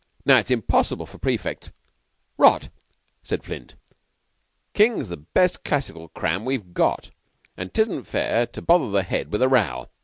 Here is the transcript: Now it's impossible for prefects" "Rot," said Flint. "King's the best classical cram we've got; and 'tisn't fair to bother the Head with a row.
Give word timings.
Now 0.25 0.39
it's 0.39 0.49
impossible 0.49 1.05
for 1.05 1.19
prefects" 1.19 1.71
"Rot," 2.43 2.69
said 3.21 3.43
Flint. 3.43 3.75
"King's 4.73 5.09
the 5.09 5.17
best 5.17 5.63
classical 5.63 6.07
cram 6.09 6.43
we've 6.43 6.73
got; 6.73 7.11
and 7.55 7.71
'tisn't 7.71 8.05
fair 8.07 8.47
to 8.47 8.61
bother 8.63 8.89
the 8.89 9.03
Head 9.03 9.31
with 9.31 9.43
a 9.43 9.47
row. 9.47 9.89